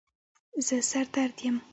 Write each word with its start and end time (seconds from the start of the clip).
زه 0.65 0.77
سر 0.89 1.05
درد 1.15 1.37
یم 1.47 1.55